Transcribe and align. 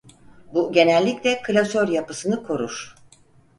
Bu 0.53 0.73
genellikle 0.73 1.41
klasör 1.41 1.87
yapısını 1.87 2.43
korur. 2.43 2.95